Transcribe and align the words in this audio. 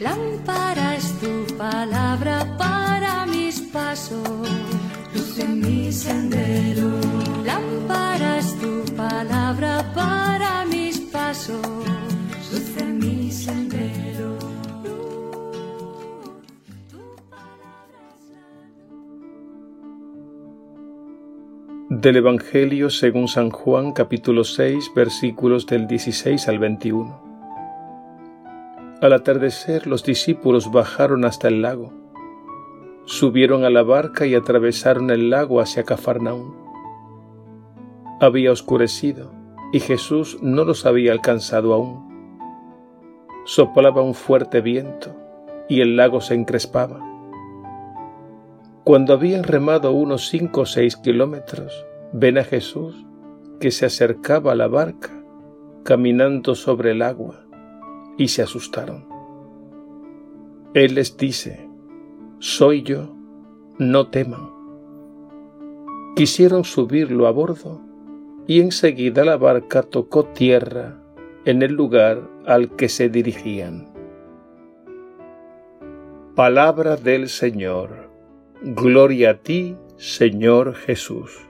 Lámpara 0.00 0.96
es 0.96 1.12
tu 1.20 1.56
palabra 1.58 2.56
para 2.56 3.26
mis 3.26 3.60
pasos, 3.60 4.48
luz 5.14 5.38
en 5.38 5.60
mi 5.60 5.92
sendero. 5.92 6.88
Lámpara 7.44 8.38
es 8.38 8.58
tu 8.58 8.82
palabra 8.96 9.84
para 9.94 10.64
mis 10.64 11.00
pasos, 11.00 11.60
luz 12.50 12.82
mi 12.94 13.30
sendero. 13.30 14.38
Del 21.90 22.16
Evangelio 22.16 22.88
según 22.88 23.28
San 23.28 23.50
Juan 23.50 23.92
capítulo 23.92 24.44
6 24.44 24.92
versículos 24.96 25.66
del 25.66 25.86
16 25.86 26.48
al 26.48 26.58
21. 26.58 27.29
Al 29.00 29.14
atardecer 29.14 29.86
los 29.86 30.04
discípulos 30.04 30.70
bajaron 30.70 31.24
hasta 31.24 31.48
el 31.48 31.62
lago. 31.62 31.90
Subieron 33.06 33.64
a 33.64 33.70
la 33.70 33.82
barca 33.82 34.26
y 34.26 34.34
atravesaron 34.34 35.08
el 35.08 35.30
lago 35.30 35.62
hacia 35.62 35.84
Cafarnaún. 35.84 36.54
Había 38.20 38.52
oscurecido 38.52 39.32
y 39.72 39.80
Jesús 39.80 40.36
no 40.42 40.66
los 40.66 40.84
había 40.84 41.12
alcanzado 41.12 41.72
aún. 41.72 42.10
Soplaba 43.46 44.02
un 44.02 44.12
fuerte 44.12 44.60
viento 44.60 45.16
y 45.66 45.80
el 45.80 45.96
lago 45.96 46.20
se 46.20 46.34
encrespaba. 46.34 47.00
Cuando 48.84 49.14
habían 49.14 49.44
remado 49.44 49.92
unos 49.92 50.28
cinco 50.28 50.62
o 50.62 50.66
seis 50.66 50.96
kilómetros, 50.96 51.86
ven 52.12 52.36
a 52.36 52.44
Jesús 52.44 53.06
que 53.60 53.70
se 53.70 53.86
acercaba 53.86 54.52
a 54.52 54.56
la 54.56 54.68
barca 54.68 55.24
caminando 55.84 56.54
sobre 56.54 56.90
el 56.90 57.00
agua 57.00 57.46
y 58.20 58.28
se 58.28 58.42
asustaron. 58.42 59.06
Él 60.74 60.96
les 60.96 61.16
dice, 61.16 61.66
soy 62.38 62.82
yo, 62.82 63.16
no 63.78 64.08
teman. 64.08 64.50
Quisieron 66.16 66.64
subirlo 66.64 67.26
a 67.26 67.30
bordo 67.30 67.80
y 68.46 68.60
enseguida 68.60 69.24
la 69.24 69.38
barca 69.38 69.82
tocó 69.82 70.26
tierra 70.26 71.02
en 71.46 71.62
el 71.62 71.72
lugar 71.72 72.28
al 72.44 72.76
que 72.76 72.90
se 72.90 73.08
dirigían. 73.08 73.90
Palabra 76.36 76.96
del 76.96 77.30
Señor. 77.30 78.10
Gloria 78.62 79.30
a 79.30 79.34
ti, 79.38 79.78
Señor 79.96 80.74
Jesús. 80.74 81.49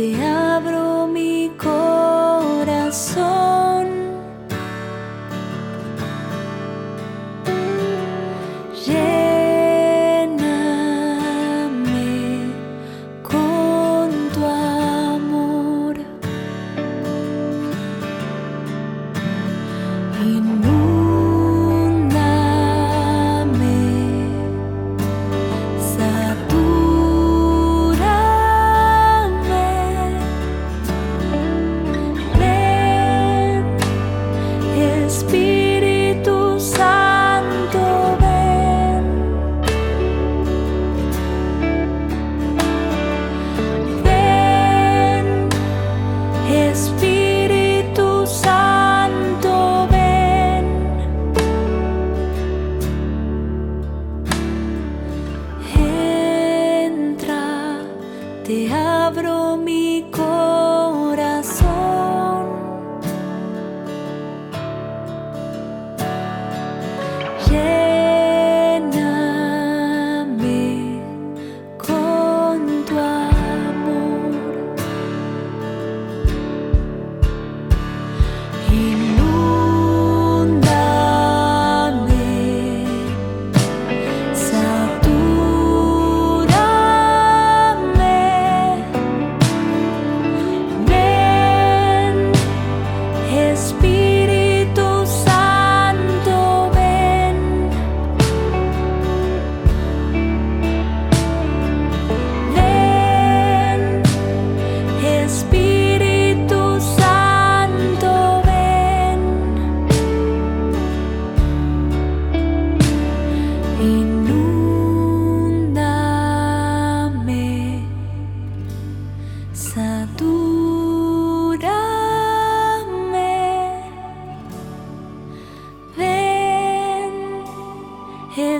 the 0.00 0.49
te 58.50 58.68
abro. 58.72 59.39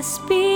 just 0.01 0.27
be 0.27 0.50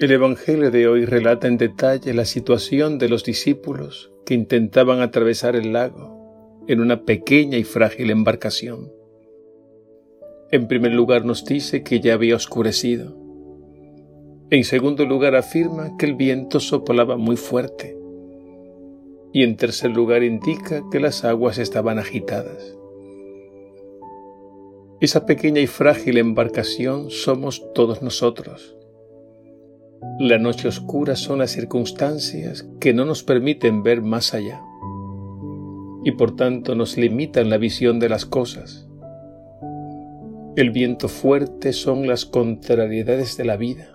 El 0.00 0.12
Evangelio 0.12 0.70
de 0.70 0.88
hoy 0.88 1.04
relata 1.04 1.46
en 1.46 1.58
detalle 1.58 2.14
la 2.14 2.24
situación 2.24 2.96
de 2.96 3.10
los 3.10 3.22
discípulos 3.22 4.10
que 4.24 4.32
intentaban 4.32 5.02
atravesar 5.02 5.56
el 5.56 5.74
lago 5.74 6.64
en 6.66 6.80
una 6.80 7.04
pequeña 7.04 7.58
y 7.58 7.64
frágil 7.64 8.10
embarcación. 8.10 8.90
En 10.50 10.68
primer 10.68 10.92
lugar 10.92 11.26
nos 11.26 11.44
dice 11.44 11.82
que 11.82 12.00
ya 12.00 12.14
había 12.14 12.34
oscurecido. 12.34 13.14
En 14.48 14.64
segundo 14.64 15.04
lugar 15.04 15.36
afirma 15.36 15.98
que 15.98 16.06
el 16.06 16.14
viento 16.14 16.60
soplaba 16.60 17.18
muy 17.18 17.36
fuerte. 17.36 17.94
Y 19.34 19.42
en 19.42 19.58
tercer 19.58 19.90
lugar 19.90 20.22
indica 20.22 20.82
que 20.90 20.98
las 20.98 21.26
aguas 21.26 21.58
estaban 21.58 21.98
agitadas. 21.98 22.74
Esa 25.02 25.26
pequeña 25.26 25.60
y 25.60 25.66
frágil 25.66 26.16
embarcación 26.16 27.10
somos 27.10 27.62
todos 27.74 28.00
nosotros. 28.00 28.79
La 30.18 30.38
noche 30.38 30.68
oscura 30.68 31.16
son 31.16 31.38
las 31.38 31.50
circunstancias 31.50 32.66
que 32.78 32.92
no 32.94 33.04
nos 33.04 33.22
permiten 33.22 33.82
ver 33.82 34.02
más 34.02 34.34
allá 34.34 34.62
y 36.04 36.12
por 36.12 36.36
tanto 36.36 36.74
nos 36.74 36.96
limitan 36.96 37.50
la 37.50 37.58
visión 37.58 37.98
de 37.98 38.08
las 38.08 38.24
cosas. 38.24 38.88
El 40.56 40.70
viento 40.70 41.08
fuerte 41.08 41.72
son 41.72 42.06
las 42.06 42.24
contrariedades 42.24 43.36
de 43.36 43.44
la 43.44 43.56
vida 43.56 43.94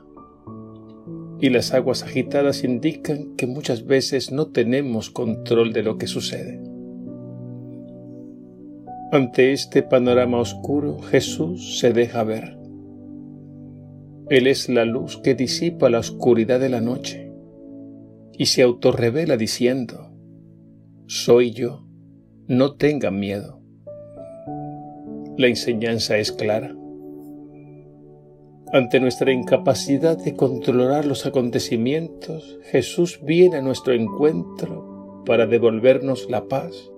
y 1.40 1.50
las 1.50 1.74
aguas 1.74 2.04
agitadas 2.04 2.64
indican 2.64 3.36
que 3.36 3.46
muchas 3.48 3.86
veces 3.86 4.32
no 4.32 4.48
tenemos 4.48 5.10
control 5.10 5.74
de 5.74 5.84
lo 5.84 5.98
que 5.98 6.08
sucede. 6.08 6.62
Ante 9.12 9.54
este 9.54 9.84
panorama 9.84 10.40
oscuro, 10.40 11.00
Jesús 11.00 11.80
se 11.80 11.94
deja 11.94 12.24
ver. 12.24 12.65
Él 14.30 14.48
es 14.48 14.70
la 14.70 14.86
luz 14.86 15.18
que 15.22 15.36
disipa 15.36 15.90
la 15.90 16.00
oscuridad 16.00 16.60
de 16.60 16.70
la 16.70 16.82
noche 16.82 17.32
y 18.34 18.48
se 18.48 18.62
autorrevela 18.62 19.38
diciendo, 19.38 20.12
Soy 21.08 21.52
yo, 21.52 21.88
no 22.48 22.76
tengan 22.76 23.20
miedo. 23.20 23.62
La 25.38 25.48
enseñanza 25.48 26.18
es 26.18 26.32
clara 26.32 26.76
ante 28.76 29.00
nuestra 29.00 29.32
incapacidad 29.32 30.18
de 30.18 30.36
controlar 30.36 31.06
los 31.06 31.26
acontecimientos, 31.26 32.60
Jesús 32.64 33.22
viene 33.24 33.56
a 33.56 33.62
nuestro 33.62 33.94
encuentro 33.94 35.24
para 35.26 35.46
devolvernos 35.46 36.30
la 36.30 36.50
paz 36.50 36.92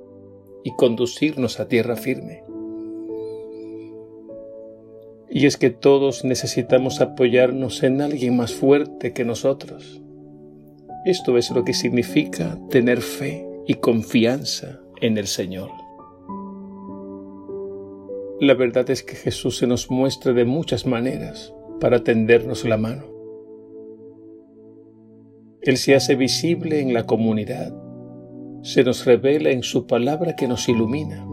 y 0.63 0.75
conducirnos 0.75 1.59
a 1.59 1.67
tierra 1.67 1.95
firme. 1.95 2.43
Y 5.37 5.45
es 5.45 5.55
que 5.55 5.69
todos 5.69 6.25
necesitamos 6.25 6.99
apoyarnos 6.99 7.83
en 7.83 8.01
alguien 8.01 8.35
más 8.35 8.55
fuerte 8.55 9.13
que 9.13 9.23
nosotros. 9.23 10.01
Esto 11.05 11.37
es 11.37 11.51
lo 11.51 11.63
que 11.63 11.75
significa 11.75 12.57
tener 12.71 13.01
fe 13.01 13.47
y 13.67 13.75
confianza 13.75 14.79
en 14.99 15.15
el 15.19 15.27
Señor. 15.27 15.69
La 18.39 18.55
verdad 18.55 18.89
es 18.89 19.03
que 19.03 19.13
Jesús 19.13 19.57
se 19.57 19.67
nos 19.67 19.91
muestra 19.91 20.33
de 20.33 20.43
muchas 20.43 20.87
maneras 20.87 21.53
para 21.79 22.03
tendernos 22.03 22.65
la 22.65 22.77
mano. 22.77 23.03
Él 25.61 25.77
se 25.77 25.93
hace 25.93 26.15
visible 26.15 26.79
en 26.79 26.95
la 26.95 27.05
comunidad, 27.05 27.75
se 28.63 28.83
nos 28.83 29.05
revela 29.05 29.51
en 29.51 29.61
su 29.61 29.85
palabra 29.85 30.35
que 30.35 30.47
nos 30.47 30.67
ilumina, 30.67 31.26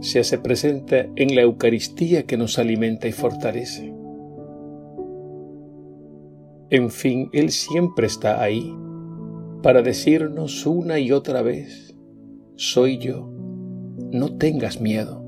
se 0.00 0.20
hace 0.20 0.38
presente 0.38 1.10
en 1.16 1.34
la 1.34 1.42
Eucaristía 1.42 2.24
que 2.24 2.36
nos 2.36 2.58
alimenta 2.58 3.08
y 3.08 3.12
fortalece. 3.12 3.92
En 6.70 6.90
fin, 6.90 7.30
Él 7.32 7.50
siempre 7.50 8.06
está 8.06 8.42
ahí 8.42 8.74
para 9.62 9.82
decirnos 9.82 10.66
una 10.66 10.98
y 10.98 11.12
otra 11.12 11.42
vez, 11.42 11.96
soy 12.56 12.98
yo, 12.98 13.28
no 14.12 14.36
tengas 14.36 14.80
miedo. 14.80 15.24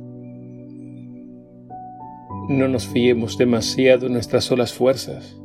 No 2.49 2.69
nos 2.69 2.87
fiemos 2.87 3.37
demasiado 3.37 4.07
en 4.07 4.15
nuestras 4.15 4.45
solas 4.45 4.73
fuerzas, 4.73 5.41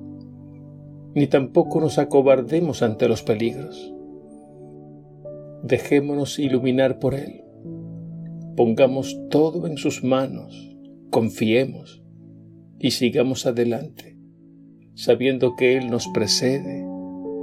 ni 1.15 1.27
tampoco 1.27 1.79
nos 1.79 1.97
acobardemos 1.97 2.81
ante 2.81 3.07
los 3.07 3.23
peligros. 3.23 3.93
Dejémonos 5.63 6.39
iluminar 6.39 6.99
por 6.99 7.13
Él. 7.13 7.42
Pongamos 8.55 9.19
todo 9.29 9.65
en 9.67 9.77
sus 9.77 10.03
manos, 10.03 10.77
confiemos 11.09 12.03
y 12.79 12.91
sigamos 12.91 13.45
adelante, 13.45 14.17
sabiendo 14.93 15.55
que 15.55 15.77
Él 15.77 15.89
nos 15.89 16.07
precede, 16.09 16.85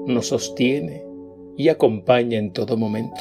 nos 0.06 0.28
sostiene 0.28 1.04
y 1.56 1.68
acompaña 1.68 2.38
en 2.38 2.52
todo 2.52 2.76
momento. 2.76 3.20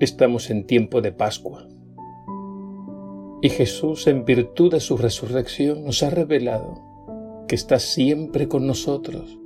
Estamos 0.00 0.50
en 0.50 0.66
tiempo 0.66 1.00
de 1.00 1.12
Pascua 1.12 1.66
y 3.40 3.48
Jesús, 3.48 4.06
en 4.06 4.24
virtud 4.24 4.72
de 4.72 4.80
su 4.80 4.96
resurrección, 4.96 5.84
nos 5.84 6.02
ha 6.02 6.10
revelado 6.10 6.82
que 7.48 7.54
está 7.54 7.78
siempre 7.78 8.48
con 8.48 8.66
nosotros 8.66 9.38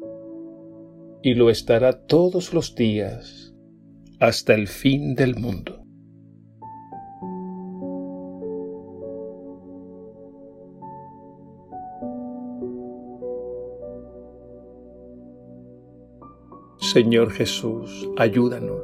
y 1.22 1.34
lo 1.34 1.50
estará 1.50 2.06
todos 2.06 2.54
los 2.54 2.74
días 2.74 3.54
hasta 4.20 4.52
el 4.52 4.68
fin 4.68 5.14
del 5.14 5.34
mundo. 5.36 5.82
Señor 16.78 17.30
Jesús, 17.30 18.10
ayúdanos, 18.18 18.82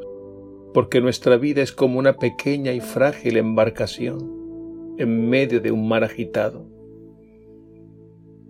porque 0.72 1.00
nuestra 1.02 1.36
vida 1.36 1.60
es 1.62 1.72
como 1.72 1.98
una 1.98 2.16
pequeña 2.16 2.72
y 2.72 2.80
frágil 2.80 3.36
embarcación 3.36 4.94
en 4.96 5.28
medio 5.28 5.60
de 5.60 5.70
un 5.70 5.86
mar 5.86 6.02
agitado. 6.02 6.66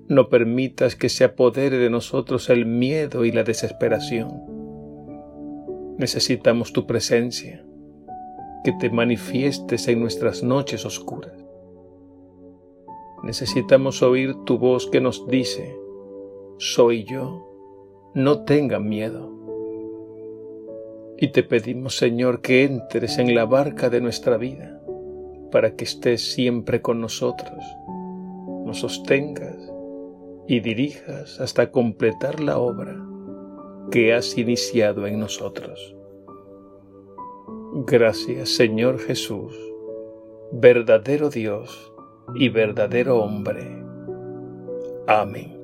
No 0.08 0.28
permitas 0.28 0.94
que 0.94 1.08
se 1.08 1.24
apodere 1.24 1.78
de 1.78 1.90
nosotros 1.90 2.48
el 2.48 2.64
miedo 2.64 3.24
y 3.24 3.32
la 3.32 3.42
desesperación. 3.42 4.55
Necesitamos 5.98 6.74
tu 6.74 6.86
presencia, 6.86 7.64
que 8.62 8.72
te 8.72 8.90
manifiestes 8.90 9.88
en 9.88 10.00
nuestras 10.00 10.42
noches 10.42 10.84
oscuras. 10.84 11.32
Necesitamos 13.22 14.02
oír 14.02 14.34
tu 14.44 14.58
voz 14.58 14.90
que 14.90 15.00
nos 15.00 15.26
dice, 15.26 15.74
soy 16.58 17.04
yo, 17.04 17.48
no 18.14 18.44
tengan 18.44 18.88
miedo. 18.88 19.32
Y 21.16 21.28
te 21.28 21.42
pedimos, 21.42 21.96
Señor, 21.96 22.42
que 22.42 22.64
entres 22.64 23.16
en 23.18 23.34
la 23.34 23.46
barca 23.46 23.88
de 23.88 24.02
nuestra 24.02 24.36
vida 24.36 24.82
para 25.50 25.76
que 25.76 25.84
estés 25.84 26.34
siempre 26.34 26.82
con 26.82 27.00
nosotros, 27.00 27.64
nos 28.66 28.80
sostengas 28.80 29.56
y 30.46 30.60
dirijas 30.60 31.40
hasta 31.40 31.70
completar 31.70 32.40
la 32.40 32.58
obra 32.58 33.05
que 33.90 34.14
has 34.14 34.36
iniciado 34.36 35.06
en 35.06 35.20
nosotros. 35.20 35.94
Gracias 37.86 38.50
Señor 38.50 38.98
Jesús, 38.98 39.54
verdadero 40.52 41.30
Dios 41.30 41.92
y 42.34 42.48
verdadero 42.48 43.18
hombre. 43.18 43.82
Amén. 45.06 45.55